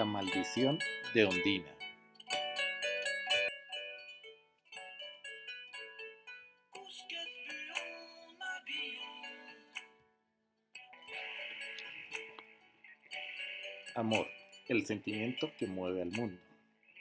La 0.00 0.06
maldición 0.06 0.78
de 1.12 1.26
Ondina. 1.26 1.68
Amor, 13.94 14.26
el 14.68 14.86
sentimiento 14.86 15.52
que 15.58 15.66
mueve 15.66 16.00
al 16.00 16.12
mundo. 16.12 16.40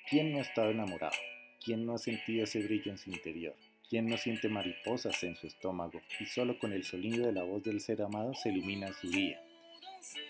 ¿Quién 0.10 0.34
no 0.34 0.40
ha 0.40 0.42
estado 0.42 0.72
enamorado? 0.72 1.16
¿Quién 1.64 1.86
no 1.86 1.94
ha 1.94 1.98
sentido 2.00 2.44
ese 2.44 2.60
brillo 2.60 2.92
en 2.92 2.98
su 2.98 3.12
interior? 3.12 3.56
¿Quién 3.90 4.08
no 4.08 4.18
siente 4.18 4.50
mariposas 4.50 5.24
en 5.24 5.38
su 5.38 5.48
estómago 5.48 6.02
y 6.20 6.26
solo 6.26 6.60
con 6.60 6.74
el 6.74 6.84
sonido 6.84 7.28
de 7.28 7.32
la 7.32 7.44
voz 7.44 7.64
del 7.64 7.80
ser 7.80 8.02
amado 8.02 8.34
se 8.34 8.50
ilumina 8.50 8.92
su 8.92 9.10
día? 9.10 9.42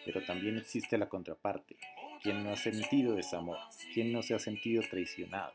Pero 0.05 0.23
también 0.23 0.58
existe 0.58 0.99
la 0.99 1.09
contraparte. 1.09 1.76
¿Quién 2.22 2.44
no 2.44 2.52
ha 2.52 2.58
sentido 2.58 3.16
desamor? 3.16 3.58
¿Quién 3.94 4.12
no 4.12 4.22
se 4.22 4.36
ha 4.36 4.40
sentido 4.40 4.84
traicionado? 4.90 5.54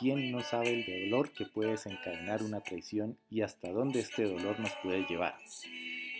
¿Quién 0.00 0.32
no 0.32 0.40
sabe 0.40 0.70
el 0.70 0.84
dolor 0.84 1.30
que 1.30 1.46
puede 1.46 1.72
desencadenar 1.72 2.42
una 2.42 2.60
traición 2.60 3.16
y 3.30 3.42
hasta 3.42 3.70
dónde 3.70 4.00
este 4.00 4.24
dolor 4.24 4.58
nos 4.58 4.72
puede 4.82 5.06
llevar? 5.08 5.36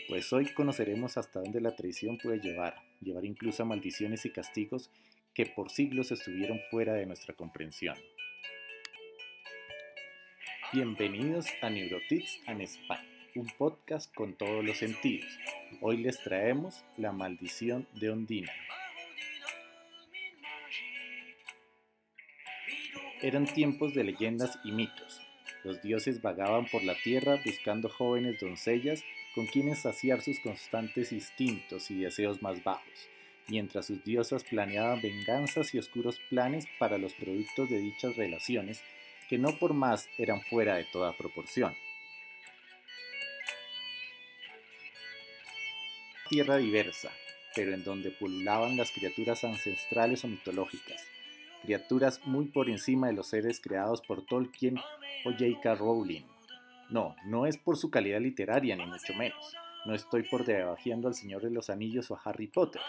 Pues 0.09 0.33
hoy 0.33 0.47
conoceremos 0.55 1.17
hasta 1.17 1.41
dónde 1.41 1.61
la 1.61 1.75
traición 1.75 2.17
puede 2.19 2.39
llevar, 2.39 2.77
llevar 3.01 3.25
incluso 3.25 3.65
a 3.65 3.67
maldiciones 3.67 4.25
y 4.25 4.31
castigos 4.31 4.89
que 5.35 5.47
por 5.47 5.69
siglos 5.71 6.13
estuvieron 6.13 6.61
fuera 6.71 6.93
de 6.95 7.07
nuestra 7.07 7.35
comprensión. 7.35 7.97
Bienvenidos 10.73 11.47
a 11.61 11.71
Neurotics 11.71 12.39
and 12.47 12.61
Spa, 12.63 13.05
un 13.35 13.47
podcast 13.59 14.15
con 14.15 14.35
todos 14.35 14.65
los 14.65 14.79
sentidos. 14.79 15.31
Hoy 15.81 15.97
les 15.97 16.23
traemos 16.23 16.85
La 16.97 17.11
maldición 17.11 17.89
de 17.95 18.11
Ondina. 18.11 18.53
Eran 23.23 23.47
tiempos 23.47 23.95
de 23.95 24.03
leyendas 24.03 24.59
y 24.65 24.73
mitos. 24.73 25.21
Los 25.63 25.81
dioses 25.81 26.21
vagaban 26.21 26.67
por 26.67 26.83
la 26.83 26.97
tierra 27.05 27.41
buscando 27.45 27.89
jóvenes 27.89 28.41
doncellas 28.41 29.05
con 29.37 29.47
quienes 29.47 29.83
saciar 29.83 30.21
sus 30.23 30.41
constantes 30.41 31.13
instintos 31.13 31.89
y 31.93 32.01
deseos 32.01 32.43
más 32.43 32.65
bajos, 32.65 33.09
mientras 33.47 33.87
sus 33.87 34.03
diosas 34.03 34.43
planeaban 34.43 35.01
venganzas 35.01 35.73
y 35.73 35.79
oscuros 35.79 36.19
planes 36.31 36.65
para 36.81 36.99
los 36.99 37.15
productos 37.15 37.71
de 37.71 37.79
dichas 37.79 38.17
relaciones 38.17 38.83
que 39.29 39.39
no 39.39 39.57
por 39.57 39.73
más 39.73 40.09
eran 40.19 40.41
fuera 40.41 40.75
de 40.75 40.85
toda 40.93 41.17
proporción. 41.17 41.77
Tierra 46.29 46.57
diversa, 46.57 47.13
pero 47.55 47.73
en 47.73 47.85
donde 47.85 48.11
pululaban 48.11 48.77
las 48.77 48.91
criaturas 48.91 49.45
ancestrales 49.45 50.25
o 50.25 50.29
mitológicas, 50.29 51.07
criaturas 51.63 52.21
muy 52.25 52.47
por 52.47 52.69
encima 52.69 53.07
de 53.07 53.15
los 53.15 53.29
seres 53.29 53.61
creados 53.61 54.01
por 54.01 54.27
Tolkien 54.27 54.79
o 55.25 55.31
J.K. 55.31 55.77
Rowling. 55.77 56.23
No, 56.91 57.17
no 57.25 57.47
es 57.47 57.57
por 57.57 57.77
su 57.77 57.91
calidad 57.91 58.21
literaria, 58.21 58.77
ni 58.77 58.85
mucho 58.85 59.15
menos. 59.15 59.57
No 59.87 59.95
estoy 59.95 60.25
por 60.25 60.45
debajeando 60.45 61.09
al 61.09 61.15
Señor 61.15 61.43
de 61.43 61.51
los 61.51 61.71
Anillos 61.71 62.11
o 62.11 62.17
a 62.17 62.21
Harry 62.25 62.49
Potter, 62.49 62.83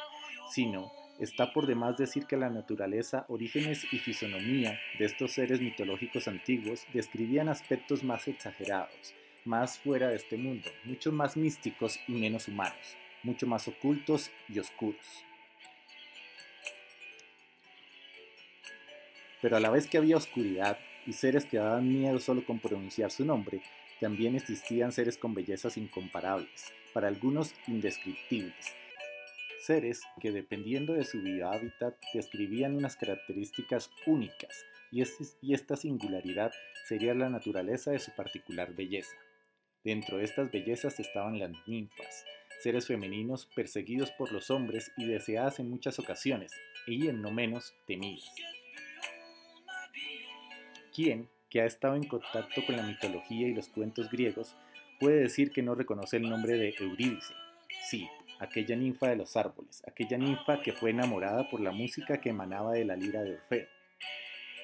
sino 0.51 0.91
está 1.19 1.53
por 1.53 1.67
demás 1.67 1.97
decir 1.97 2.25
que 2.25 2.37
la 2.37 2.49
naturaleza, 2.49 3.25
orígenes 3.29 3.85
y 3.93 3.99
fisonomía 3.99 4.79
de 4.99 5.05
estos 5.05 5.31
seres 5.31 5.61
mitológicos 5.61 6.27
antiguos 6.27 6.85
describían 6.93 7.49
aspectos 7.49 8.03
más 8.03 8.27
exagerados, 8.27 9.13
más 9.45 9.79
fuera 9.79 10.09
de 10.09 10.17
este 10.17 10.37
mundo, 10.37 10.69
mucho 10.83 11.11
más 11.11 11.37
místicos 11.37 11.99
y 12.07 12.13
menos 12.13 12.47
humanos, 12.47 12.97
mucho 13.23 13.47
más 13.47 13.67
ocultos 13.67 14.31
y 14.49 14.59
oscuros. 14.59 15.23
Pero 19.43 19.57
a 19.57 19.59
la 19.59 19.69
vez 19.69 19.87
que 19.87 19.97
había 19.97 20.15
oscuridad 20.15 20.79
y 21.05 21.11
seres 21.11 21.43
que 21.43 21.57
daban 21.57 21.85
miedo 21.85 22.17
solo 22.19 22.45
con 22.45 22.59
pronunciar 22.59 23.11
su 23.11 23.25
nombre, 23.25 23.61
también 23.99 24.35
existían 24.37 24.93
seres 24.93 25.17
con 25.17 25.33
bellezas 25.33 25.75
incomparables, 25.75 26.71
para 26.93 27.09
algunos 27.09 27.53
indescriptibles. 27.67 28.73
Seres 29.59 30.01
que 30.21 30.31
dependiendo 30.31 30.93
de 30.93 31.03
su 31.03 31.17
hábitat 31.45 31.95
describían 32.13 32.73
unas 32.73 32.95
características 32.95 33.91
únicas 34.05 34.65
y, 34.93 35.03
y 35.41 35.53
esta 35.53 35.75
singularidad 35.75 36.53
sería 36.87 37.13
la 37.13 37.27
naturaleza 37.27 37.91
de 37.91 37.99
su 37.99 38.11
particular 38.15 38.73
belleza. 38.73 39.17
Dentro 39.83 40.19
de 40.19 40.23
estas 40.23 40.51
bellezas 40.51 41.01
estaban 41.01 41.37
las 41.37 41.51
ninfas, 41.67 42.23
seres 42.61 42.87
femeninos 42.87 43.45
perseguidos 43.53 44.09
por 44.11 44.31
los 44.31 44.49
hombres 44.49 44.93
y 44.95 45.05
deseadas 45.05 45.59
en 45.59 45.69
muchas 45.69 45.99
ocasiones, 45.99 46.53
y 46.87 47.09
en 47.09 47.21
no 47.21 47.29
menos 47.31 47.73
temidas. 47.85 48.31
¿Quién, 50.93 51.27
que 51.49 51.61
ha 51.61 51.65
estado 51.65 51.95
en 51.95 52.03
contacto 52.03 52.65
con 52.65 52.77
la 52.77 52.83
mitología 52.83 53.47
y 53.47 53.53
los 53.53 53.67
cuentos 53.67 54.09
griegos, 54.09 54.55
puede 54.99 55.21
decir 55.21 55.51
que 55.51 55.61
no 55.61 55.75
reconoce 55.75 56.17
el 56.17 56.29
nombre 56.29 56.53
de 56.53 56.73
Eurídice. 56.79 57.33
Sí, 57.89 58.07
aquella 58.39 58.75
ninfa 58.75 59.09
de 59.09 59.15
los 59.15 59.35
árboles, 59.37 59.83
aquella 59.87 60.17
ninfa 60.17 60.61
que 60.61 60.73
fue 60.73 60.89
enamorada 60.89 61.49
por 61.49 61.61
la 61.61 61.71
música 61.71 62.21
que 62.21 62.29
emanaba 62.29 62.73
de 62.73 62.85
la 62.85 62.95
lira 62.95 63.21
de 63.21 63.35
Orfeo, 63.35 63.67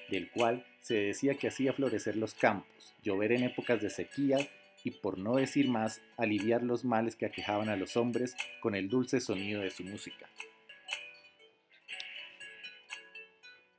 del 0.09 0.31
cual 0.31 0.65
se 0.81 0.95
decía 0.95 1.35
que 1.35 1.47
hacía 1.47 1.73
florecer 1.73 2.15
los 2.15 2.33
campos, 2.33 2.93
llover 3.03 3.33
en 3.33 3.43
épocas 3.43 3.81
de 3.81 3.89
sequía 3.89 4.37
y, 4.83 4.91
por 4.91 5.17
no 5.17 5.35
decir 5.35 5.67
más, 5.67 6.01
aliviar 6.17 6.63
los 6.63 6.85
males 6.85 7.15
que 7.15 7.25
aquejaban 7.25 7.69
a 7.69 7.75
los 7.75 7.97
hombres 7.97 8.35
con 8.61 8.75
el 8.75 8.89
dulce 8.89 9.19
sonido 9.19 9.61
de 9.61 9.71
su 9.71 9.83
música. 9.83 10.27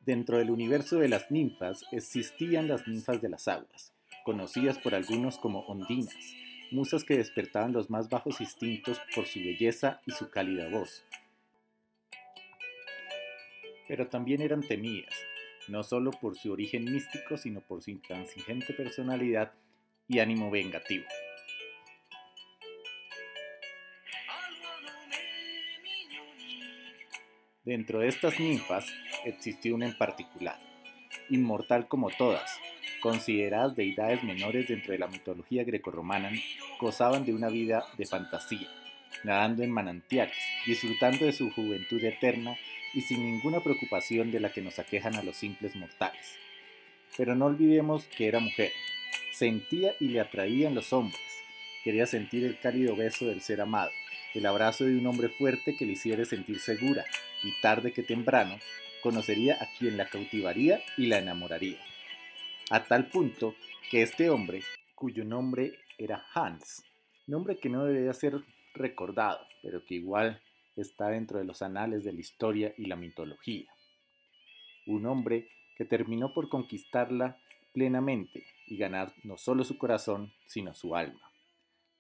Dentro 0.01 0.39
del 0.39 0.51
universo 0.51 0.99
de 0.99 1.09
las 1.09 1.31
ninfas 1.31 1.85
existían 1.93 2.69
las 2.69 2.89
ninfas 2.89 3.21
de 3.21 3.29
las 3.29 3.47
aguas, 3.49 3.93
conocidas 4.25 4.79
por 4.79 4.95
algunos 4.95 5.37
como 5.37 5.61
ondinas, 5.67 6.17
musas 6.71 7.05
que 7.05 7.19
despertaban 7.19 7.73
los 7.75 7.91
más 7.91 8.09
bajos 8.09 8.41
instintos 8.41 8.99
por 9.15 9.27
su 9.27 9.41
belleza 9.41 10.01
y 10.07 10.13
su 10.13 10.31
cálida 10.31 10.71
voz. 10.71 11.05
Pero 13.89 14.09
también 14.09 14.41
eran 14.41 14.67
temidas, 14.67 15.15
no 15.69 15.83
solo 15.83 16.13
por 16.13 16.39
su 16.39 16.51
origen 16.51 16.85
místico, 16.85 17.37
sino 17.37 17.61
por 17.61 17.83
su 17.83 17.91
intransigente 17.91 18.73
personalidad 18.73 19.53
y 20.09 20.21
ánimo 20.21 20.51
vengativo. 20.51 21.05
Dentro 27.71 28.01
de 28.01 28.09
estas 28.09 28.41
ninfas 28.41 28.85
existió 29.25 29.77
una 29.77 29.87
en 29.87 29.97
particular, 29.97 30.59
inmortal 31.29 31.87
como 31.87 32.11
todas, 32.11 32.51
consideradas 33.01 33.77
deidades 33.77 34.25
menores 34.25 34.67
dentro 34.67 34.91
de 34.91 34.99
la 34.99 35.07
mitología 35.07 35.63
grecorromana, 35.63 36.33
gozaban 36.81 37.25
de 37.25 37.33
una 37.33 37.49
vida 37.49 37.85
de 37.97 38.07
fantasía, 38.07 38.67
nadando 39.23 39.63
en 39.63 39.71
manantiales, 39.71 40.35
disfrutando 40.67 41.25
de 41.25 41.33
su 41.33 41.49
juventud 41.53 42.03
eterna 42.03 42.57
y 42.93 43.03
sin 43.03 43.23
ninguna 43.23 43.61
preocupación 43.61 44.33
de 44.33 44.41
la 44.41 44.53
que 44.53 44.63
nos 44.63 44.81
aquejan 44.81 45.15
a 45.15 45.23
los 45.23 45.37
simples 45.37 45.77
mortales. 45.77 46.27
Pero 47.17 47.37
no 47.37 47.47
olvidemos 47.47 48.05
que 48.07 48.27
era 48.27 48.41
mujer, 48.41 48.73
sentía 49.33 49.93
y 50.01 50.09
le 50.09 50.19
atraían 50.19 50.75
los 50.75 50.93
hombres, 50.93 51.23
quería 51.85 52.07
sentir 52.07 52.45
el 52.45 52.59
cálido 52.59 52.97
beso 52.97 53.27
del 53.27 53.43
ser 53.43 53.61
amado, 53.61 53.93
el 54.35 54.45
abrazo 54.45 54.87
de 54.87 54.97
un 54.97 55.07
hombre 55.07 55.29
fuerte 55.29 55.77
que 55.77 55.87
le 55.87 55.93
hiciera 55.93 56.25
sentir 56.25 56.59
segura, 56.59 57.05
y 57.43 57.53
tarde 57.61 57.93
que 57.93 58.03
temprano 58.03 58.59
conocería 59.03 59.55
a 59.61 59.69
quien 59.79 59.97
la 59.97 60.09
cautivaría 60.09 60.83
y 60.97 61.07
la 61.07 61.19
enamoraría. 61.19 61.79
A 62.71 62.85
tal 62.85 63.09
punto 63.09 63.55
que 63.91 64.03
este 64.03 64.31
hombre, 64.31 64.63
cuyo 64.95 65.25
nombre 65.25 65.73
era 65.99 66.25
Hans, 66.35 66.85
nombre 67.27 67.59
que 67.59 67.69
no 67.69 67.85
debería 67.85 68.13
ser 68.13 68.35
recordado, 68.75 69.41
pero 69.63 69.85
que 69.85 69.95
igual 69.95 70.41
está 70.77 71.09
dentro 71.09 71.39
de 71.39 71.45
los 71.45 71.63
anales 71.63 72.05
de 72.05 72.13
la 72.13 72.21
historia 72.21 72.75
y 72.77 72.87
la 72.87 72.97
mitología. 72.97 73.67
Un 74.87 75.07
hombre 75.07 75.49
que 75.77 75.85
terminó 75.85 76.33
por 76.33 76.49
conquistarla 76.49 77.39
plenamente 77.73 78.45
y 78.67 78.77
ganar 78.77 79.15
no 79.25 79.37
solo 79.37 79.65
su 79.65 79.79
corazón, 79.79 80.33
sino 80.47 80.75
su 80.75 80.95
alma. 80.95 81.33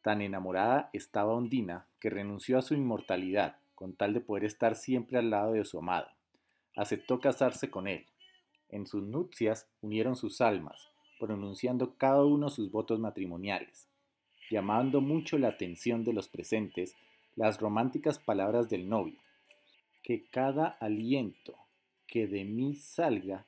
Tan 0.02 0.22
enamorada 0.22 0.88
estaba 0.92 1.34
Ondina 1.34 1.86
que 1.98 2.10
renunció 2.10 2.58
a 2.58 2.62
su 2.62 2.74
inmortalidad 2.74 3.59
con 3.80 3.94
tal 3.94 4.12
de 4.12 4.20
poder 4.20 4.44
estar 4.44 4.76
siempre 4.76 5.18
al 5.18 5.30
lado 5.30 5.52
de 5.52 5.64
su 5.64 5.78
amado 5.78 6.06
aceptó 6.76 7.18
casarse 7.18 7.70
con 7.70 7.88
él. 7.88 8.04
En 8.68 8.86
sus 8.86 9.02
nupcias 9.02 9.66
unieron 9.80 10.16
sus 10.16 10.42
almas, 10.42 10.90
pronunciando 11.18 11.94
cada 11.96 12.26
uno 12.26 12.50
sus 12.50 12.70
votos 12.70 13.00
matrimoniales, 13.00 13.88
llamando 14.50 15.00
mucho 15.00 15.38
la 15.38 15.48
atención 15.48 16.04
de 16.04 16.12
los 16.12 16.28
presentes 16.28 16.94
las 17.36 17.58
románticas 17.58 18.18
palabras 18.18 18.68
del 18.68 18.86
novio, 18.86 19.18
que 20.02 20.26
cada 20.26 20.66
aliento 20.68 21.54
que 22.06 22.26
de 22.26 22.44
mí 22.44 22.76
salga 22.76 23.46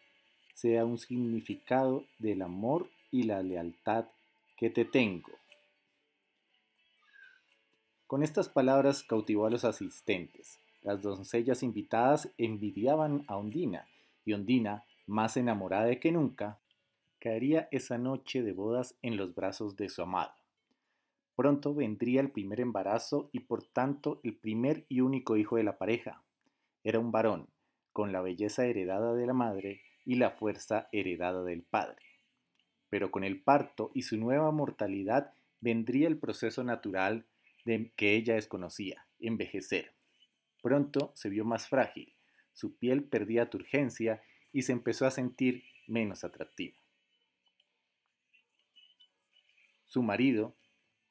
sea 0.55 0.87
un 0.87 0.97
significado 0.97 2.07
del 2.19 2.41
amor 2.41 2.89
y 3.11 3.25
la 3.25 3.43
lealtad 3.43 4.07
que 4.57 4.71
te 4.71 4.87
tengo. 4.87 5.42
Con 8.13 8.23
estas 8.23 8.51
palabras 8.51 9.03
cautivó 9.03 9.47
a 9.47 9.51
los 9.51 9.65
asistentes, 9.65 10.61
Las 10.83 11.01
doncellas 11.01 11.63
invitadas 11.63 12.29
envidiaban 12.37 13.25
a 13.27 13.39
Ondina, 13.39 13.87
y 14.27 14.35
Ondina, 14.35 14.85
más 15.07 15.39
enamorada 15.39 15.97
que 15.97 16.13
nunca, 16.13 16.59
caería 17.21 17.69
esa 17.71 17.97
noche 17.97 18.43
de 18.43 18.53
bodas 18.53 18.97
en 19.01 19.17
los 19.17 19.35
brazos 19.35 19.77
de 19.77 19.89
su 19.89 20.03
amado. 20.03 20.35
Pronto 21.37 21.75
vendría 21.75 22.21
el 22.21 22.31
primer 22.31 22.61
embarazo 22.61 23.31
y 23.33 23.41
por 23.41 23.63
tanto 23.63 24.21
el 24.25 24.35
primer 24.35 24.85
y 24.91 25.01
único 25.01 25.39
hijo 25.39 25.57
de 25.57 25.65
la 25.65 25.79
pareja. 25.79 26.23
Era 26.85 26.99
un 26.99 27.13
varón, 27.13 27.47
con 27.95 28.13
la 28.13 28.21
belleza 28.21 28.67
heredada 28.67 29.15
de 29.15 29.27
la 29.27 29.33
madre 29.33 29.81
y 30.05 30.17
la 30.17 30.33
fuerza 30.33 30.87
heredada 30.93 31.45
del 31.45 31.63
padre. 31.63 32.05
Pero 32.91 33.11
con 33.11 33.25
el 33.25 33.41
parto 33.41 33.91
y 33.95 34.03
su 34.03 34.19
nueva 34.19 34.51
mortalidad 34.51 35.33
vendría 35.63 36.09
el 36.09 36.19
proceso 36.19 36.63
natural 36.63 37.25
de 37.65 37.93
que 37.97 38.15
ella 38.17 38.35
desconocía, 38.35 39.07
envejecer. 39.19 39.93
Pronto 40.63 41.13
se 41.15 41.29
vio 41.29 41.45
más 41.45 41.69
frágil, 41.69 42.15
su 42.53 42.77
piel 42.77 43.05
perdía 43.05 43.51
turgencia 43.51 44.23
y 44.53 44.63
se 44.63 44.73
empezó 44.73 45.07
a 45.07 45.11
sentir 45.11 45.65
menos 45.87 46.25
atractiva. 46.25 46.77
Su 49.87 50.03
marido, 50.03 50.57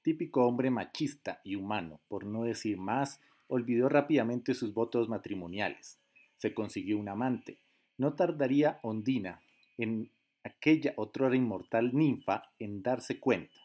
típico 0.02 0.46
hombre 0.48 0.72
machista 0.72 1.42
y 1.44 1.56
humano, 1.56 2.00
por 2.08 2.26
no 2.26 2.44
decir 2.44 2.78
más, 2.78 3.20
olvidó 3.48 3.90
rápidamente 3.90 4.54
sus 4.54 4.74
votos 4.74 5.10
matrimoniales. 5.10 6.00
Se 6.38 6.54
consiguió 6.54 6.98
un 6.98 7.10
amante. 7.10 7.60
No 7.98 8.14
tardaría 8.16 8.80
Ondina, 8.82 9.44
en 9.78 10.10
aquella 10.44 10.94
otrora 10.96 11.36
inmortal 11.36 11.94
ninfa, 11.94 12.52
en 12.58 12.82
darse 12.82 13.20
cuenta. 13.20 13.60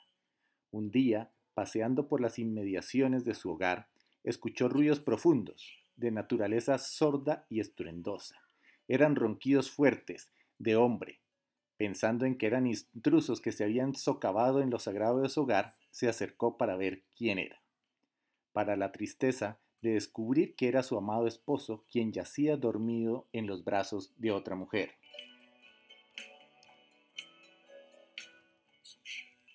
Un 0.71 0.91
día, 0.91 1.31
paseando 1.57 2.07
por 2.07 2.21
las 2.21 2.39
inmediaciones 2.39 3.25
de 3.25 3.33
su 3.33 3.51
hogar, 3.51 3.89
escuchó 4.25 4.69
ruidos 4.69 5.01
profundos, 5.01 5.73
de 5.97 6.11
naturaleza 6.11 6.77
sorda 6.77 7.47
y 7.49 7.61
estruendosa. 7.61 8.37
Eran 8.89 9.17
ronquidos 9.17 9.71
fuertes, 9.71 10.31
de 10.59 10.77
hombre. 10.77 11.19
Pensando 11.79 12.27
en 12.27 12.37
que 12.37 12.47
eran 12.47 12.67
intrusos 12.67 13.41
que 13.41 13.53
se 13.53 13.65
habían 13.65 13.95
socavado 13.95 14.61
en 14.61 14.69
lo 14.69 14.79
sagrado 14.79 15.23
de 15.23 15.31
su 15.31 15.45
hogar, 15.45 15.73
se 15.91 16.11
acercó 16.11 16.59
para 16.59 16.77
ver 16.77 17.05
quién 17.17 17.39
era. 17.39 17.63
Para 18.53 18.77
la 18.77 18.93
tristeza 18.93 19.59
de 19.81 19.95
descubrir 19.95 20.57
que 20.57 20.69
era 20.69 20.83
su 20.83 20.99
amado 20.99 21.27
esposo 21.27 21.87
quien 21.91 22.13
yacía 22.13 22.59
dormido 22.59 23.29
en 23.33 23.47
los 23.47 23.65
brazos 23.65 24.13
de 24.19 24.31
otra 24.31 24.57
mujer. 24.57 24.91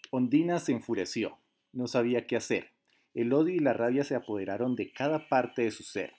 Ondina 0.10 0.60
se 0.60 0.72
enfureció, 0.72 1.38
no 1.74 1.88
sabía 1.88 2.28
qué 2.28 2.36
hacer. 2.36 2.70
El 3.14 3.34
odio 3.34 3.56
y 3.56 3.60
la 3.60 3.74
rabia 3.74 4.04
se 4.04 4.16
apoderaron 4.16 4.76
de 4.76 4.92
cada 4.92 5.28
parte 5.28 5.64
de 5.64 5.72
su 5.72 5.84
ser. 5.84 6.14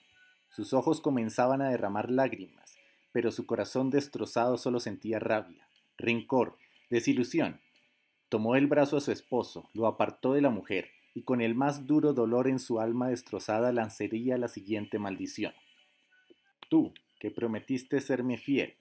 Sus 0.49 0.73
ojos 0.73 1.01
comenzaban 1.01 1.63
a 1.63 1.71
derramar 1.71 2.11
lágrimas, 2.11 2.77
pero 3.13 3.33
su 3.33 3.47
corazón 3.47 3.91
destrozado 3.91 4.59
solo 4.59 4.81
sentía 4.81 5.19
rabia, 5.19 5.67
rencor, 5.97 6.59
desilusión, 6.91 7.61
Tomó 8.33 8.57
el 8.57 8.67
brazo 8.67 8.97
a 8.97 9.01
su 9.03 9.13
esposo, 9.13 9.69
lo 9.75 9.87
apartó 9.87 10.33
de 10.33 10.41
la 10.41 10.49
mujer, 10.49 10.89
y 11.13 11.21
con 11.21 11.43
el 11.43 11.55
más 11.55 11.87
duro 11.87 12.15
dolor 12.15 12.49
en 12.49 12.59
su 12.59 12.81
alma 12.81 13.09
destrozada 13.09 13.73
lanzaría 13.73 14.39
la 14.39 14.49
siguiente 14.49 14.99
maldición. 14.99 15.53
Tú, 16.71 16.95
que 17.21 17.31
prometiste 17.31 18.01
serme 18.01 18.39
fiel, 18.39 18.77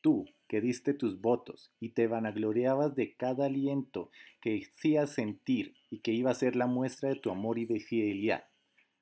tú, 0.00 0.26
que 0.48 0.60
diste 0.60 0.94
tus 0.94 1.20
votos 1.20 1.72
y 1.78 1.90
te 1.90 2.06
vanagloriabas 2.06 2.94
de 2.94 3.14
cada 3.14 3.46
aliento 3.46 4.10
que 4.40 4.62
hacías 4.68 5.10
sentir 5.10 5.74
y 5.90 6.00
que 6.00 6.12
iba 6.12 6.30
a 6.30 6.34
ser 6.34 6.56
la 6.56 6.66
muestra 6.66 7.10
de 7.10 7.16
tu 7.16 7.30
amor 7.30 7.58
y 7.58 7.66
de 7.66 7.80
fidelidad. 7.80 8.44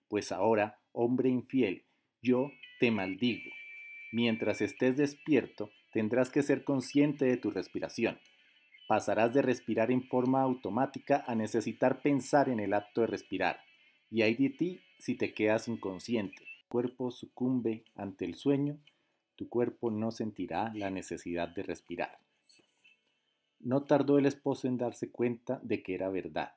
Pues 0.08 0.32
ahora, 0.32 0.80
hombre 0.92 1.28
infiel, 1.28 1.84
yo 2.22 2.50
te 2.80 2.90
maldigo. 2.90 3.50
Mientras 4.12 4.60
estés 4.60 4.96
despierto, 4.96 5.70
tendrás 5.92 6.30
que 6.30 6.42
ser 6.42 6.64
consciente 6.64 7.24
de 7.24 7.36
tu 7.36 7.50
respiración 7.50 8.18
pasarás 8.88 9.34
de 9.34 9.42
respirar 9.42 9.92
en 9.92 10.02
forma 10.02 10.40
automática 10.40 11.22
a 11.26 11.34
necesitar 11.34 12.00
pensar 12.00 12.48
en 12.48 12.58
el 12.58 12.72
acto 12.72 13.02
de 13.02 13.06
respirar. 13.06 13.60
Y 14.10 14.22
hay 14.22 14.34
de 14.34 14.48
ti 14.48 14.80
si 14.98 15.14
te 15.14 15.34
quedas 15.34 15.68
inconsciente. 15.68 16.38
Tu 16.38 16.68
cuerpo 16.68 17.10
sucumbe 17.10 17.84
ante 17.94 18.24
el 18.24 18.34
sueño, 18.34 18.78
tu 19.38 19.48
cuerpo 19.48 19.92
no 19.92 20.10
sentirá 20.10 20.72
la 20.74 20.90
necesidad 20.90 21.48
de 21.48 21.62
respirar. 21.62 22.18
No 23.60 23.84
tardó 23.84 24.18
el 24.18 24.26
esposo 24.26 24.66
en 24.66 24.78
darse 24.78 25.12
cuenta 25.12 25.60
de 25.62 25.80
que 25.80 25.94
era 25.94 26.08
verdad. 26.08 26.54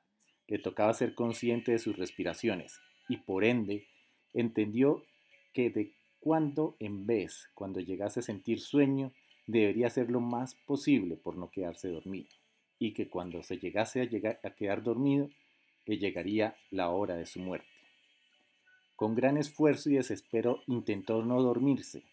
Le 0.48 0.58
tocaba 0.58 0.92
ser 0.92 1.14
consciente 1.14 1.70
de 1.70 1.78
sus 1.78 1.96
respiraciones 1.96 2.80
y 3.08 3.18
por 3.18 3.44
ende 3.44 3.86
entendió 4.34 5.04
que 5.52 5.70
de 5.70 5.92
cuando 6.18 6.76
en 6.80 7.06
vez, 7.06 7.48
cuando 7.54 7.78
llegase 7.78 8.18
a 8.18 8.24
sentir 8.24 8.58
sueño, 8.60 9.12
debería 9.46 9.86
hacer 9.86 10.10
lo 10.10 10.20
más 10.20 10.56
posible 10.66 11.16
por 11.16 11.36
no 11.36 11.50
quedarse 11.50 11.88
dormido, 11.88 12.30
y 12.80 12.94
que 12.94 13.08
cuando 13.08 13.44
se 13.44 13.58
llegase 13.58 14.00
a, 14.00 14.04
llegar, 14.04 14.40
a 14.42 14.50
quedar 14.50 14.82
dormido, 14.82 15.30
le 15.86 15.98
llegaría 15.98 16.56
la 16.70 16.90
hora 16.90 17.14
de 17.14 17.26
su 17.26 17.38
muerte. 17.38 17.68
Con 18.96 19.14
gran 19.14 19.36
esfuerzo 19.36 19.90
y 19.90 19.94
desespero 19.94 20.62
intentó 20.66 21.24
no 21.24 21.42
dormirse. 21.42 22.04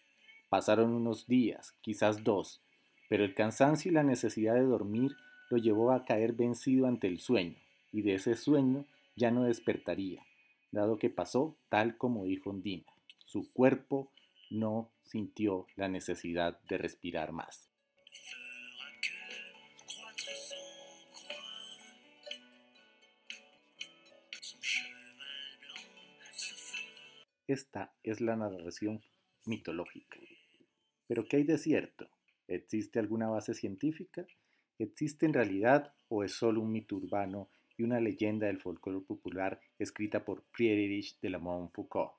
Pasaron 0.49 0.93
unos 0.93 1.27
días, 1.27 1.75
quizás 1.81 2.23
dos, 2.23 2.59
pero 3.07 3.23
el 3.23 3.35
cansancio 3.35 3.91
y 3.91 3.93
la 3.93 4.03
necesidad 4.03 4.55
de 4.55 4.63
dormir 4.63 5.15
lo 5.51 5.57
llevó 5.57 5.91
a 5.91 6.05
caer 6.05 6.33
vencido 6.33 6.87
ante 6.87 7.07
el 7.07 7.19
sueño, 7.19 7.55
y 7.91 8.01
de 8.01 8.15
ese 8.15 8.35
sueño 8.35 8.85
ya 9.15 9.29
no 9.29 9.43
despertaría, 9.43 10.25
dado 10.71 10.97
que 10.97 11.11
pasó 11.11 11.55
tal 11.69 11.97
como 11.97 12.25
dijo 12.25 12.49
Ondina. 12.49 12.91
Su 13.25 13.51
cuerpo 13.53 14.11
no 14.49 14.89
sintió 15.03 15.67
la 15.75 15.87
necesidad 15.87 16.59
de 16.67 16.79
respirar 16.79 17.31
más. 17.31 17.67
Esta 27.47 27.91
es 28.03 28.21
la 28.21 28.35
narración 28.35 29.01
mitológica. 29.45 30.19
Pero 31.09 31.25
¿qué 31.27 31.37
hay 31.37 31.43
de 31.43 31.57
cierto? 31.57 32.07
¿Existe 32.47 32.99
alguna 32.99 33.27
base 33.27 33.55
científica? 33.55 34.27
¿Existe 34.77 35.25
en 35.25 35.33
realidad 35.33 35.91
o 36.07 36.23
es 36.23 36.33
solo 36.33 36.61
un 36.61 36.71
mito 36.71 36.97
urbano 36.97 37.49
y 37.77 37.81
una 37.81 37.99
leyenda 37.99 38.45
del 38.45 38.59
folclore 38.59 39.03
popular 39.03 39.59
escrita 39.79 40.23
por 40.23 40.43
Friedrich 40.51 41.19
de 41.19 41.31
la 41.31 41.39
Montfoucault? 41.39 42.11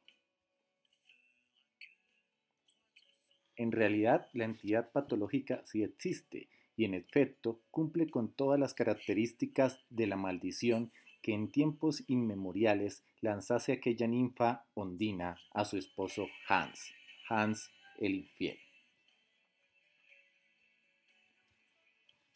En 3.54 3.70
realidad, 3.70 4.28
la 4.32 4.44
entidad 4.44 4.90
patológica 4.90 5.62
sí 5.66 5.84
existe 5.84 6.48
y 6.76 6.84
en 6.84 6.94
efecto 6.94 7.60
cumple 7.70 8.10
con 8.10 8.32
todas 8.32 8.58
las 8.58 8.74
características 8.74 9.78
de 9.88 10.08
la 10.08 10.16
maldición 10.16 10.90
que 11.22 11.32
en 11.32 11.52
tiempos 11.52 12.02
inmemoriales 12.08 13.04
lanzase 13.20 13.70
aquella 13.70 14.08
ninfa 14.08 14.64
ondina 14.74 15.38
a 15.52 15.64
su 15.64 15.76
esposo 15.76 16.26
Hans, 16.48 16.92
Hans 17.28 17.70
el 17.98 18.16
infiel. 18.16 18.58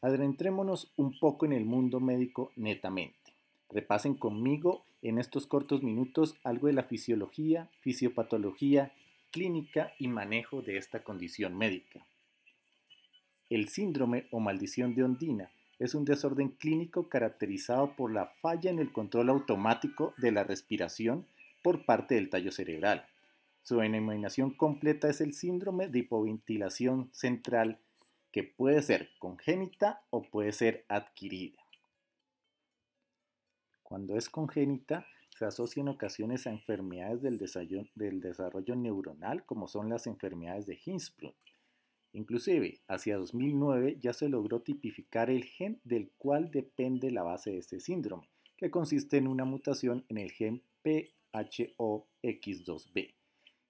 Adentrémonos 0.05 0.93
un 0.97 1.19
poco 1.19 1.47
en 1.47 1.55
el 1.55 1.65
mundo 1.65 1.99
médico 1.99 2.53
netamente. 2.57 3.33
Repasen 3.71 4.13
conmigo 4.13 4.85
en 5.01 5.19
estos 5.19 5.47
cortos 5.47 5.83
minutos 5.83 6.35
algo 6.45 6.67
de 6.67 6.75
la 6.75 6.83
fisiología, 6.83 7.71
fisiopatología 7.81 8.93
clínica 9.31 9.95
y 9.99 10.09
manejo 10.09 10.61
de 10.61 10.77
esta 10.77 11.03
condición 11.03 11.57
médica. 11.57 12.05
El 13.49 13.71
síndrome 13.71 14.27
o 14.31 14.41
maldición 14.41 14.95
de 14.95 15.05
Ondina 15.05 15.51
es 15.79 15.95
un 15.95 16.05
desorden 16.05 16.51
clínico 16.51 17.09
caracterizado 17.09 17.97
por 17.97 18.13
la 18.13 18.27
falla 18.27 18.71
en 18.71 18.81
el 18.81 18.93
control 18.93 19.31
automático 19.31 20.13
de 20.19 20.33
la 20.33 20.45
respiración 20.45 21.25
por 21.63 21.87
parte 21.87 22.17
del 22.17 22.29
tallo 22.29 22.53
cerebral. 22.53 23.07
Su 23.63 23.79
denominación 23.79 24.51
completa 24.51 25.09
es 25.09 25.23
el 25.23 25.33
síndrome 25.33 25.89
de 25.89 26.01
hipoventilación 26.01 27.09
central 27.13 27.79
que 28.35 28.43
puede 28.43 28.83
ser 28.83 29.11
congénita 29.21 30.03
o 30.11 30.29
puede 30.29 30.51
ser 30.51 30.85
adquirida. 30.89 31.65
Cuando 33.85 34.17
es 34.17 34.29
congénita, 34.29 35.07
se 35.39 35.45
asocia 35.45 35.83
en 35.83 35.89
ocasiones 35.89 36.49
a 36.49 36.51
enfermedades 36.51 37.23
del 37.23 37.39
desarrollo, 37.39 38.75
neuronal 38.75 39.47
como 39.47 39.69
son 39.69 39.89
las 39.89 40.09
enfermedades 40.09 40.67
de 40.67 40.81
Hinsprung. 40.85 41.37
Inclusive, 42.13 42.81
hacia 42.89 43.19
2009 43.19 43.99
ya 44.01 44.13
se 44.13 44.29
logró 44.29 44.63
tipificar 44.63 45.31
el 45.31 45.45
gen 45.45 45.81
del 45.85 46.11
cual 46.19 46.51
depende 46.51 47.13
la 47.13 47.23
base 47.23 47.53
de 47.53 47.59
este 47.59 47.79
síndrome, 47.79 48.29
que 48.57 48.69
consiste 48.69 49.17
en 49.17 49.29
una 49.29 49.45
mutación 49.45 50.05
en 50.09 50.19
el 50.19 50.33
gen 50.33 50.61
PHOX2B, 50.83 53.15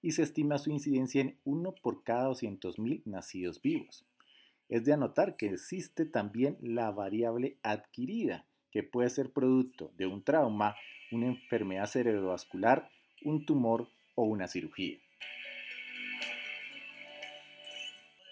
y 0.00 0.12
se 0.12 0.22
estima 0.22 0.56
su 0.56 0.70
incidencia 0.70 1.20
en 1.20 1.38
1 1.44 1.74
por 1.82 2.02
cada 2.02 2.30
200.000 2.30 3.02
nacidos 3.04 3.60
vivos. 3.60 4.06
Es 4.68 4.84
de 4.84 4.92
anotar 4.92 5.36
que 5.36 5.46
existe 5.46 6.06
también 6.06 6.56
la 6.60 6.90
variable 6.90 7.58
adquirida, 7.62 8.46
que 8.70 8.82
puede 8.82 9.10
ser 9.10 9.32
producto 9.32 9.92
de 9.96 10.06
un 10.06 10.22
trauma 10.22 10.74
una 11.14 11.26
enfermedad 11.26 11.86
cerebrovascular, 11.86 12.90
un 13.24 13.46
tumor 13.46 13.88
o 14.14 14.24
una 14.24 14.48
cirugía. 14.48 14.98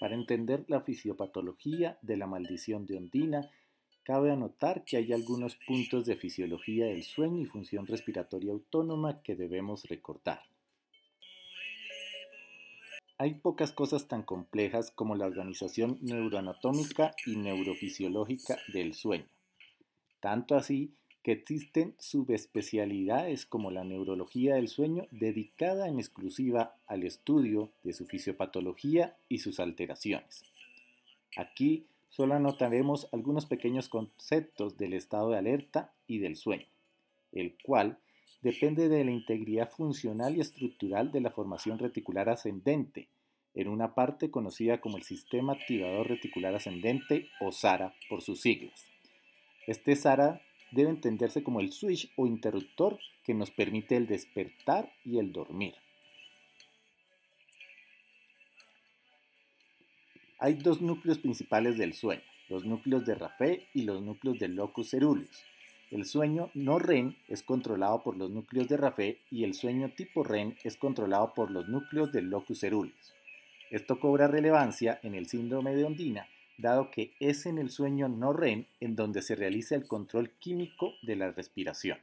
Para 0.01 0.15
entender 0.15 0.65
la 0.67 0.81
fisiopatología 0.81 1.99
de 2.03 2.17
la 2.17 2.27
maldición 2.27 2.87
de 2.87 2.97
Ondina, 2.97 3.51
cabe 4.03 4.33
anotar 4.33 4.85
que 4.85 4.97
hay 4.97 5.12
algunos 5.12 5.55
puntos 5.55 6.07
de 6.07 6.17
fisiología 6.17 6.87
del 6.87 7.05
sueño 7.05 7.41
y 7.41 7.47
función 7.47 7.87
respiratoria 7.87 8.53
autónoma 8.53 9.23
que 9.23 9.37
debemos 9.37 9.85
recordar. 9.85 10.41
Hay 13.23 13.35
pocas 13.35 13.71
cosas 13.71 14.09
tan 14.09 14.25
complejas 14.25 14.91
como 14.91 15.14
la 15.14 15.26
organización 15.26 15.97
neuroanatómica 16.00 17.14
y 17.25 17.37
neurofisiológica 17.37 18.59
del 18.73 18.95
sueño. 18.95 19.29
Tanto 20.19 20.57
así 20.57 20.91
que 21.23 21.31
existen 21.31 21.95
subespecialidades 22.00 23.47
como 23.47 23.71
la 23.71 23.85
neurología 23.85 24.57
del 24.57 24.67
sueño 24.67 25.07
dedicada 25.12 25.87
en 25.87 26.00
exclusiva 26.00 26.75
al 26.88 27.05
estudio 27.05 27.71
de 27.85 27.93
su 27.93 28.07
fisiopatología 28.07 29.14
y 29.29 29.38
sus 29.38 29.61
alteraciones. 29.61 30.43
Aquí 31.37 31.87
solo 32.09 32.35
anotaremos 32.35 33.07
algunos 33.12 33.47
pequeños 33.47 33.88
conceptos 33.88 34.76
del 34.79 34.95
estado 34.95 35.31
de 35.31 35.38
alerta 35.38 35.93
y 36.09 36.19
del 36.19 36.35
sueño, 36.35 36.67
el 37.31 37.55
cual 37.62 37.99
depende 38.41 38.89
de 38.89 39.05
la 39.05 39.11
integridad 39.11 39.71
funcional 39.71 40.37
y 40.37 40.41
estructural 40.41 41.12
de 41.12 41.21
la 41.21 41.31
formación 41.31 41.79
reticular 41.79 42.29
ascendente, 42.29 43.09
en 43.55 43.69
una 43.69 43.95
parte 43.95 44.31
conocida 44.31 44.81
como 44.81 44.97
el 44.97 45.03
Sistema 45.03 45.53
Activador 45.53 46.09
Reticular 46.09 46.55
Ascendente 46.55 47.29
o 47.41 47.53
SARA 47.53 47.95
por 48.09 48.23
sus 48.23 48.41
siglas. 48.41 48.87
Este 49.67 49.95
SARA 49.95 50.41
debe 50.71 50.91
entenderse 50.91 51.43
como 51.43 51.61
el 51.61 51.71
switch 51.71 52.11
o 52.17 52.27
interruptor 52.27 52.99
que 53.25 53.35
nos 53.35 53.51
permite 53.51 53.97
el 53.97 54.07
despertar 54.07 54.93
y 55.05 55.19
el 55.19 55.33
dormir. 55.33 55.75
Hay 60.39 60.55
dos 60.55 60.81
núcleos 60.81 61.19
principales 61.19 61.79
del 61.79 61.93
sueño, 61.93 62.23
los 62.49 62.65
núcleos 62.65 63.05
de 63.05 63.15
Rafé 63.15 63.69
y 63.75 63.83
los 63.83 64.03
núcleos 64.03 64.39
del 64.41 64.57
locus 64.57 64.91
ceruleus. 64.91 65.45
El 65.93 66.07
sueño 66.07 66.51
no 66.55 66.79
REM 66.79 67.17
es 67.29 67.43
controlado 67.43 68.03
por 68.03 68.17
los 68.17 68.31
núcleos 68.31 68.67
de 68.67 68.79
Rafé 68.79 69.19
y 69.31 69.45
el 69.45 69.53
sueño 69.53 69.91
tipo 69.95 70.25
REM 70.25 70.57
es 70.65 70.79
controlado 70.79 71.35
por 71.35 71.51
los 71.51 71.69
núcleos 71.69 72.11
del 72.13 72.31
locus 72.31 72.61
ceruleus. 72.61 73.15
Esto 73.71 74.01
cobra 74.01 74.27
relevancia 74.27 74.99
en 75.03 75.15
el 75.15 75.27
síndrome 75.27 75.75
de 75.75 75.85
Ondina, 75.85 76.27
dado 76.57 76.91
que 76.91 77.13
es 77.21 77.45
en 77.45 77.59
el 77.59 77.69
sueño 77.69 78.09
no 78.09 78.33
REM 78.33 78.65
en 78.81 78.97
donde 78.97 79.21
se 79.21 79.35
realiza 79.35 79.75
el 79.75 79.87
control 79.87 80.31
químico 80.39 80.95
de 81.03 81.17
la 81.17 81.31
respiración. 81.31 81.99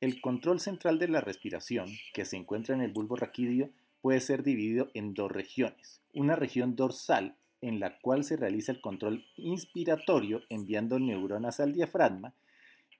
El 0.00 0.22
control 0.22 0.60
central 0.60 0.98
de 0.98 1.08
la 1.08 1.20
respiración, 1.20 1.90
que 2.14 2.24
se 2.24 2.38
encuentra 2.38 2.74
en 2.74 2.80
el 2.80 2.92
bulbo 2.92 3.16
raquídeo, 3.16 3.68
puede 4.00 4.20
ser 4.20 4.42
dividido 4.42 4.90
en 4.94 5.12
dos 5.12 5.30
regiones. 5.30 6.00
Una 6.14 6.36
región 6.36 6.74
dorsal, 6.74 7.36
en 7.60 7.80
la 7.80 7.98
cual 7.98 8.24
se 8.24 8.36
realiza 8.36 8.72
el 8.72 8.80
control 8.80 9.24
inspiratorio 9.36 10.42
enviando 10.48 10.98
neuronas 10.98 11.60
al 11.60 11.72
diafragma, 11.72 12.34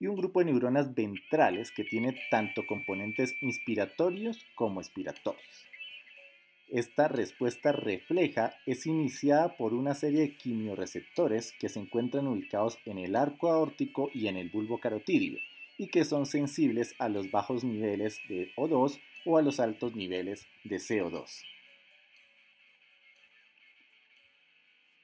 y 0.00 0.07
un 0.07 0.17
grupo 0.17 0.41
de 0.41 0.47
neuronas 0.47 0.95
ventrales 0.95 1.73
que 1.73 1.85
tiene 1.85 2.17
tanto 2.31 2.67
componentes 2.67 3.35
inspiratorios 3.41 4.38
como 4.55 4.81
expiratorios. 4.81 5.69
Esta 6.69 7.09
respuesta 7.09 7.73
refleja 7.73 8.55
es 8.67 8.87
iniciada 8.87 9.57
por 9.57 9.73
una 9.73 9.95
serie 9.95 10.21
de 10.21 10.37
quimioreceptores 10.37 11.55
que 11.59 11.71
se 11.71 11.81
encuentran 11.81 12.27
ubicados 12.27 12.79
en 12.85 12.99
el 12.99 13.17
arco 13.17 13.50
aórtico 13.50 14.11
y 14.12 14.29
en 14.29 14.37
el 14.37 14.50
bulbo 14.50 14.79
carotídeo 14.79 15.38
y 15.79 15.88
que 15.88 16.05
son 16.05 16.27
sensibles 16.27 16.95
a 16.99 17.09
los 17.09 17.31
bajos 17.31 17.65
niveles 17.65 18.21
de 18.29 18.53
O2 18.57 19.00
o 19.25 19.38
a 19.38 19.43
los 19.43 19.61
altos 19.61 19.95
niveles 19.95 20.47
de 20.65 20.77
CO2. 20.77 21.25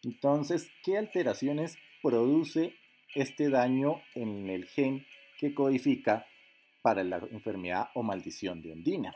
Entonces, 0.05 0.71
¿qué 0.83 0.99
alteraciones 0.99 1.77
produce 2.03 2.75
este 3.15 3.49
daño 3.49 4.03
en 4.15 4.51
el 4.51 4.67
gen 4.67 5.07
que 5.39 5.55
codifica 5.55 6.27
para 6.83 7.03
la 7.03 7.17
enfermedad 7.31 7.89
o 7.95 8.03
maldición 8.03 8.61
de 8.61 8.73
Ondina. 8.73 9.15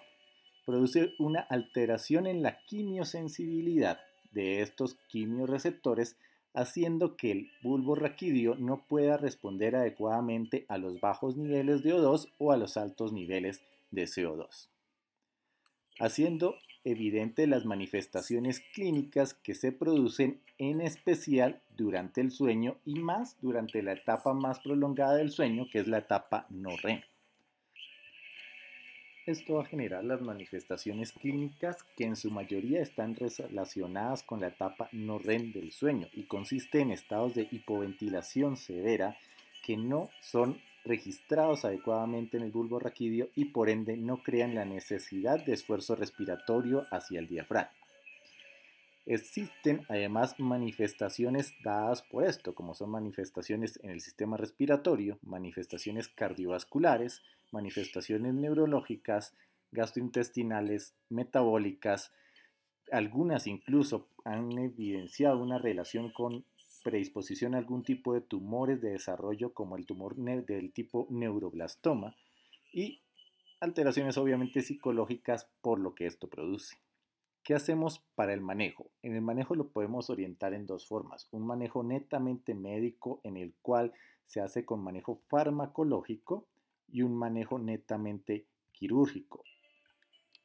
Produce 0.64 1.12
una 1.18 1.40
alteración 1.40 2.26
en 2.26 2.42
la 2.42 2.62
quimiosensibilidad 2.64 3.98
de 4.32 4.62
estos 4.62 4.96
quimioreceptores, 5.08 6.16
haciendo 6.54 7.16
que 7.16 7.30
el 7.30 7.50
bulbo 7.62 7.94
raquídeo 7.94 8.54
no 8.54 8.86
pueda 8.88 9.16
responder 9.16 9.76
adecuadamente 9.76 10.64
a 10.68 10.78
los 10.78 10.98
bajos 11.00 11.36
niveles 11.36 11.82
de 11.82 11.94
O2 11.94 12.32
o 12.38 12.52
a 12.52 12.56
los 12.56 12.76
altos 12.76 13.12
niveles 13.12 13.62
de 13.90 14.04
CO2, 14.04 14.68
haciendo 15.98 16.56
evidente 16.84 17.46
las 17.46 17.64
manifestaciones 17.64 18.60
clínicas 18.72 19.34
que 19.34 19.54
se 19.54 19.72
producen 19.72 20.40
en 20.58 20.80
especial 20.80 21.60
durante 21.76 22.20
el 22.20 22.30
sueño 22.30 22.76
y 22.84 22.98
más 22.98 23.36
durante 23.40 23.82
la 23.82 23.92
etapa 23.92 24.34
más 24.34 24.60
prolongada 24.60 25.16
del 25.16 25.30
sueño, 25.30 25.68
que 25.70 25.80
es 25.80 25.86
la 25.86 25.98
etapa 25.98 26.46
no 26.50 26.76
REM. 26.76 27.00
Esto 29.26 29.56
va 29.56 29.62
a 29.62 29.66
generar 29.66 30.04
las 30.04 30.22
manifestaciones 30.22 31.12
clínicas 31.12 31.82
que 31.96 32.04
en 32.04 32.16
su 32.16 32.30
mayoría 32.30 32.80
están 32.80 33.14
relacionadas 33.14 34.22
con 34.22 34.40
la 34.40 34.48
etapa 34.48 34.88
no 34.92 35.18
REM 35.18 35.52
del 35.52 35.70
sueño 35.70 36.08
y 36.14 36.22
consiste 36.22 36.80
en 36.80 36.90
estados 36.90 37.34
de 37.34 37.46
hipoventilación 37.50 38.56
severa 38.56 39.18
que 39.62 39.76
no 39.76 40.08
son 40.22 40.58
registrados 40.88 41.64
adecuadamente 41.64 42.36
en 42.36 42.42
el 42.42 42.50
bulbo 42.50 42.80
raquídeo 42.80 43.28
y 43.36 43.46
por 43.46 43.70
ende 43.70 43.96
no 43.96 44.22
crean 44.22 44.54
la 44.54 44.64
necesidad 44.64 45.44
de 45.44 45.52
esfuerzo 45.52 45.94
respiratorio 45.94 46.86
hacia 46.90 47.20
el 47.20 47.28
diafragma. 47.28 47.70
Existen 49.06 49.86
además 49.88 50.34
manifestaciones 50.38 51.52
dadas 51.62 52.02
por 52.02 52.24
esto, 52.24 52.54
como 52.54 52.74
son 52.74 52.90
manifestaciones 52.90 53.78
en 53.82 53.90
el 53.90 54.00
sistema 54.00 54.36
respiratorio, 54.36 55.18
manifestaciones 55.22 56.08
cardiovasculares, 56.08 57.22
manifestaciones 57.50 58.34
neurológicas, 58.34 59.32
gastrointestinales, 59.72 60.94
metabólicas, 61.08 62.12
algunas 62.90 63.46
incluso 63.46 64.08
han 64.24 64.58
evidenciado 64.58 65.38
una 65.38 65.58
relación 65.58 66.10
con 66.10 66.44
predisposición 66.88 67.54
a 67.54 67.58
algún 67.58 67.82
tipo 67.82 68.14
de 68.14 68.22
tumores 68.22 68.80
de 68.80 68.92
desarrollo 68.92 69.52
como 69.52 69.76
el 69.76 69.84
tumor 69.84 70.16
del 70.16 70.72
tipo 70.72 71.06
neuroblastoma 71.10 72.16
y 72.72 73.02
alteraciones 73.60 74.16
obviamente 74.16 74.62
psicológicas 74.62 75.50
por 75.60 75.80
lo 75.80 75.94
que 75.94 76.06
esto 76.06 76.28
produce. 76.28 76.78
¿Qué 77.42 77.54
hacemos 77.54 78.02
para 78.14 78.32
el 78.32 78.40
manejo? 78.40 78.90
En 79.02 79.14
el 79.14 79.20
manejo 79.20 79.54
lo 79.54 79.68
podemos 79.68 80.08
orientar 80.08 80.54
en 80.54 80.66
dos 80.66 80.86
formas. 80.86 81.28
Un 81.30 81.46
manejo 81.46 81.82
netamente 81.82 82.54
médico 82.54 83.20
en 83.22 83.36
el 83.36 83.52
cual 83.60 83.92
se 84.24 84.40
hace 84.40 84.64
con 84.64 84.82
manejo 84.82 85.16
farmacológico 85.28 86.46
y 86.90 87.02
un 87.02 87.14
manejo 87.14 87.58
netamente 87.58 88.46
quirúrgico. 88.72 89.44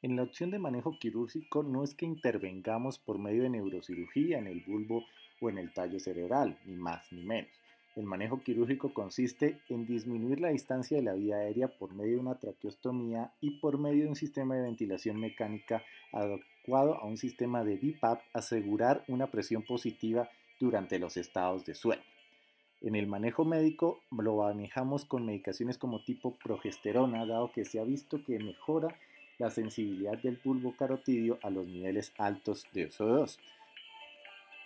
En 0.04 0.18
la 0.18 0.24
opción 0.24 0.52
de 0.52 0.60
manejo 0.60 1.00
quirúrgico 1.00 1.64
no 1.64 1.82
es 1.82 1.96
que 1.96 2.06
intervengamos 2.06 3.00
por 3.00 3.20
medio 3.20 3.44
de 3.44 3.50
neurocirugía 3.50 4.38
en 4.38 4.48
el 4.48 4.60
bulbo 4.60 5.06
o 5.40 5.50
en 5.50 5.58
el 5.58 5.72
tallo 5.72 5.98
cerebral, 5.98 6.60
ni 6.66 6.76
más 6.76 7.10
ni 7.14 7.24
menos. 7.24 7.50
El 7.96 8.04
manejo 8.04 8.42
quirúrgico 8.42 8.94
consiste 8.94 9.62
en 9.70 9.86
disminuir 9.86 10.42
la 10.42 10.50
distancia 10.50 10.98
de 10.98 11.04
la 11.04 11.14
vía 11.14 11.38
aérea 11.38 11.70
por 11.70 11.94
medio 11.94 12.16
de 12.16 12.20
una 12.20 12.38
traqueostomía 12.38 13.32
y 13.40 13.62
por 13.62 13.78
medio 13.78 14.04
de 14.04 14.10
un 14.10 14.18
sistema 14.18 14.56
de 14.56 14.64
ventilación 14.64 15.18
mecánica 15.22 15.82
adecuado 16.12 16.96
a 16.96 17.06
un 17.06 17.16
sistema 17.16 17.64
de 17.64 17.78
BIPAP, 17.78 18.24
asegurar 18.34 19.06
una 19.08 19.28
presión 19.28 19.64
positiva 19.64 20.30
durante 20.60 21.00
los 21.00 21.16
estados 21.16 21.66
de 21.66 21.76
sueño. 21.76 22.04
En 22.82 22.96
el 22.96 23.08
manejo 23.08 23.46
médico 23.46 24.02
lo 24.12 24.36
manejamos 24.36 25.06
con 25.06 25.26
medicaciones 25.26 25.78
como 25.78 26.04
tipo 26.04 26.36
progesterona, 26.44 27.26
dado 27.26 27.54
que 27.54 27.64
se 27.64 27.80
ha 27.80 27.86
visto 27.86 28.22
que 28.26 28.38
mejora 28.40 29.00
la 29.38 29.50
sensibilidad 29.50 30.18
del 30.22 30.40
bulbo 30.44 30.76
carotidio 30.76 31.40
a 31.44 31.50
los 31.50 31.68
niveles 31.68 32.14
altos 32.18 32.66
de 32.74 32.90
SO2. 32.90 33.38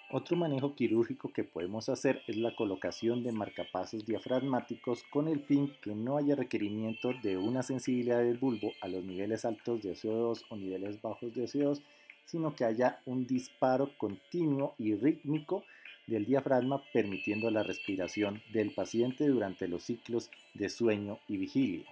Otro 0.10 0.38
manejo 0.38 0.74
quirúrgico 0.74 1.34
que 1.34 1.44
podemos 1.44 1.90
hacer 1.90 2.22
es 2.28 2.38
la 2.38 2.56
colocación 2.56 3.24
de 3.24 3.34
marcapasos 3.34 4.06
diafragmáticos 4.06 5.04
con 5.12 5.28
el 5.28 5.42
fin 5.42 5.74
que 5.82 5.96
no 5.96 6.16
haya 6.16 6.34
requerimiento 6.36 7.12
de 7.22 7.38
una 7.38 7.62
sensibilidad 7.62 8.20
del 8.20 8.38
bulbo 8.38 8.72
a 8.80 8.88
los 8.88 9.04
niveles 9.04 9.44
altos 9.44 9.84
de 9.84 9.96
CO2 9.96 10.46
o 10.50 10.56
niveles 10.56 11.02
bajos 11.02 11.34
de 11.34 11.44
CO2, 11.44 11.82
sino 12.24 12.56
que 12.56 12.64
haya 12.64 13.02
un 13.06 13.28
disparo 13.28 13.92
continuo 13.98 14.76
y 14.78 14.96
rítmico 14.96 15.66
del 16.08 16.26
diafragma 16.26 16.82
permitiendo 16.94 17.52
la 17.52 17.64
respiración 17.64 18.42
del 18.54 18.74
paciente 18.74 19.28
durante 19.28 19.68
los 19.68 19.84
ciclos 19.84 20.32
de 20.54 20.70
sueño 20.70 21.20
y 21.28 21.36
vigilia. 21.36 21.86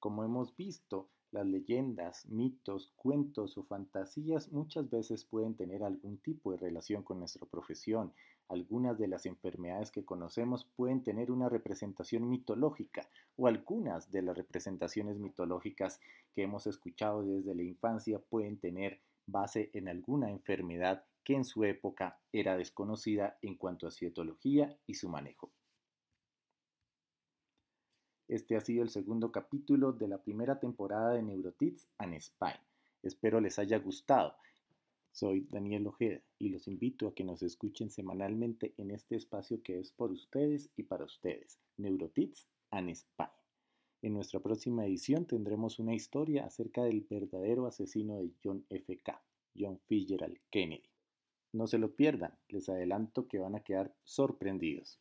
Como 0.00 0.24
hemos 0.24 0.56
visto, 0.56 1.08
las 1.32 1.46
leyendas, 1.46 2.26
mitos, 2.26 2.92
cuentos 2.96 3.58
o 3.58 3.62
fantasías 3.62 4.52
muchas 4.52 4.88
veces 4.88 5.24
pueden 5.24 5.54
tener 5.54 5.82
algún 5.82 6.18
tipo 6.18 6.52
de 6.52 6.58
relación 6.58 7.02
con 7.02 7.18
nuestra 7.18 7.46
profesión, 7.46 8.12
Algunas 8.48 8.96
de 8.96 9.08
las 9.08 9.26
enfermedades 9.26 9.90
que 9.90 10.04
conocemos 10.04 10.64
pueden 10.76 11.02
tener 11.02 11.32
una 11.32 11.48
representación 11.48 12.28
mitológica 12.28 13.08
o 13.36 13.48
algunas 13.48 14.12
de 14.12 14.22
las 14.22 14.36
representaciones 14.36 15.18
mitológicas 15.18 16.00
que 16.32 16.42
hemos 16.42 16.68
escuchado 16.68 17.24
desde 17.24 17.56
la 17.56 17.64
infancia 17.64 18.20
pueden 18.20 18.58
tener 18.58 19.00
base 19.26 19.70
en 19.72 19.88
alguna 19.88 20.30
enfermedad 20.30 21.04
que 21.24 21.34
en 21.34 21.44
su 21.44 21.64
época 21.64 22.20
era 22.32 22.56
desconocida 22.56 23.36
en 23.42 23.56
cuanto 23.56 23.88
a 23.88 23.90
su 23.90 24.04
y 24.86 24.94
su 24.94 25.08
manejo. 25.08 25.50
Este 28.28 28.56
ha 28.56 28.60
sido 28.60 28.82
el 28.82 28.88
segundo 28.88 29.30
capítulo 29.30 29.92
de 29.92 30.08
la 30.08 30.18
primera 30.18 30.58
temporada 30.58 31.12
de 31.12 31.22
Neurotits 31.22 31.86
and 31.98 32.18
Spine. 32.18 32.58
Espero 33.04 33.40
les 33.40 33.56
haya 33.60 33.78
gustado. 33.78 34.34
Soy 35.12 35.46
Daniel 35.48 35.86
Ojeda 35.86 36.20
y 36.36 36.48
los 36.48 36.66
invito 36.66 37.06
a 37.06 37.14
que 37.14 37.22
nos 37.22 37.44
escuchen 37.44 37.88
semanalmente 37.88 38.74
en 38.78 38.90
este 38.90 39.14
espacio 39.14 39.62
que 39.62 39.78
es 39.78 39.92
por 39.92 40.10
ustedes 40.10 40.70
y 40.76 40.82
para 40.82 41.04
ustedes, 41.04 41.60
Neurotits 41.76 42.48
and 42.72 42.90
Spine. 42.96 43.30
En 44.02 44.14
nuestra 44.14 44.40
próxima 44.40 44.84
edición 44.84 45.26
tendremos 45.26 45.78
una 45.78 45.94
historia 45.94 46.46
acerca 46.46 46.82
del 46.82 47.06
verdadero 47.08 47.66
asesino 47.66 48.18
de 48.18 48.32
John 48.42 48.66
F. 48.70 48.98
K., 48.98 49.22
John 49.56 49.78
Fitzgerald 49.86 50.38
Kennedy. 50.50 50.90
No 51.52 51.68
se 51.68 51.78
lo 51.78 51.94
pierdan, 51.94 52.36
les 52.48 52.68
adelanto 52.68 53.28
que 53.28 53.38
van 53.38 53.54
a 53.54 53.60
quedar 53.60 53.94
sorprendidos. 54.02 54.98